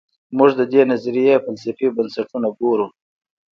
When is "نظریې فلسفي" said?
0.91-1.87